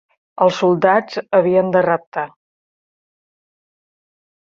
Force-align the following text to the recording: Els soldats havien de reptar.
Els 0.43 0.55
soldats 0.61 1.19
havien 1.39 1.69
de 1.75 1.83
reptar. 1.87 2.23